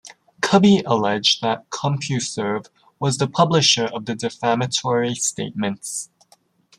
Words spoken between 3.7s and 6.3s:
of the defamatory statements.